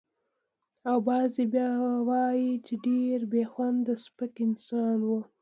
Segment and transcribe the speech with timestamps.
[0.89, 1.65] او بعضې به
[2.09, 5.09] وايي چې ډېر بې خونده سپک انسان و.